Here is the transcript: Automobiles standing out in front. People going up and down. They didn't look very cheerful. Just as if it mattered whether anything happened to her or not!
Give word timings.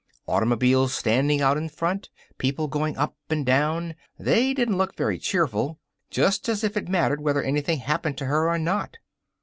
Automobiles 0.25 0.95
standing 0.95 1.41
out 1.41 1.57
in 1.57 1.69
front. 1.69 2.09
People 2.39 2.67
going 2.67 2.97
up 2.97 3.17
and 3.29 3.45
down. 3.45 3.93
They 4.17 4.51
didn't 4.55 4.79
look 4.79 4.95
very 4.95 5.19
cheerful. 5.19 5.79
Just 6.09 6.49
as 6.49 6.63
if 6.63 6.75
it 6.75 6.87
mattered 6.89 7.21
whether 7.21 7.43
anything 7.43 7.77
happened 7.77 8.17
to 8.17 8.25
her 8.25 8.49
or 8.49 8.57
not! 8.57 8.97